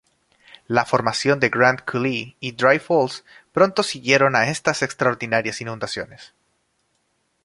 La 0.65 0.83
formación 0.83 1.39
de 1.39 1.49
Grand 1.49 1.85
Coulee 1.85 2.35
y 2.39 2.53
Dry 2.53 2.79
Falls 2.79 3.23
pronto 3.51 3.83
siguieron 3.83 4.35
a 4.35 4.49
estas 4.49 4.81
extraordinarias 4.81 5.61
inundaciones. 5.61 6.33